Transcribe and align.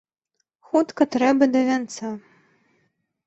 Хутка 0.69 1.03
трэба 1.17 1.43
да 1.55 1.61
вянца. 1.69 2.11